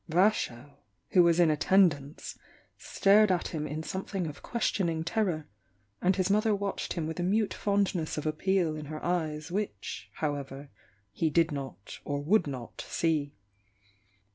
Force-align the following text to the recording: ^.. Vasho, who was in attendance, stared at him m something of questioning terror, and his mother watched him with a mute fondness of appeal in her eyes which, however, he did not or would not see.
^.. 0.09 0.09
Vasho, 0.11 0.77
who 1.11 1.21
was 1.21 1.39
in 1.39 1.51
attendance, 1.51 2.35
stared 2.75 3.31
at 3.31 3.49
him 3.49 3.67
m 3.67 3.83
something 3.83 4.25
of 4.25 4.41
questioning 4.41 5.03
terror, 5.03 5.47
and 6.01 6.15
his 6.15 6.27
mother 6.27 6.55
watched 6.55 6.93
him 6.93 7.05
with 7.05 7.19
a 7.19 7.23
mute 7.23 7.53
fondness 7.53 8.17
of 8.17 8.25
appeal 8.25 8.75
in 8.75 8.85
her 8.85 9.05
eyes 9.05 9.51
which, 9.51 10.09
however, 10.15 10.71
he 11.11 11.29
did 11.29 11.51
not 11.51 11.99
or 12.03 12.19
would 12.19 12.47
not 12.47 12.83
see. 12.87 13.35